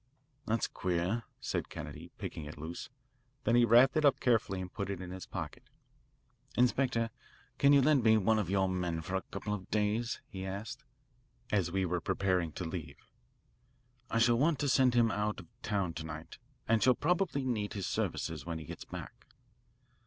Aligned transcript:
"That's 0.47 0.65
queer," 0.65 1.25
said 1.39 1.69
Kennedy, 1.69 2.09
picking 2.17 2.45
it 2.45 2.57
loose. 2.57 2.89
Then 3.43 3.53
he 3.55 3.65
wrapped 3.65 3.95
it 3.95 4.03
up 4.03 4.19
carefully 4.19 4.59
and 4.59 4.73
put 4.73 4.89
it 4.89 4.99
in 4.99 5.11
his 5.11 5.27
pocket. 5.27 5.61
"Inspector, 6.57 7.11
can 7.59 7.71
you 7.71 7.83
lend 7.83 8.03
me 8.03 8.17
one 8.17 8.39
of 8.39 8.49
your 8.49 8.67
men 8.67 9.01
for 9.01 9.13
a 9.13 9.21
couple 9.21 9.53
of 9.53 9.69
days?" 9.69 10.19
he 10.27 10.43
asked, 10.43 10.83
as 11.51 11.71
we 11.71 11.85
were 11.85 12.01
preparing 12.01 12.51
to 12.53 12.65
leave. 12.65 12.97
"I 14.09 14.17
shall 14.17 14.39
want 14.39 14.57
to 14.61 14.69
send 14.69 14.95
him 14.95 15.11
out 15.11 15.39
of 15.39 15.45
town 15.61 15.93
to 15.93 16.03
night, 16.03 16.39
and 16.67 16.81
shall 16.81 16.95
probably 16.95 17.43
need 17.45 17.73
his 17.73 17.85
services 17.85 18.43
when 18.43 18.57
he 18.57 18.65
gets 18.65 18.85
back." 18.85 19.27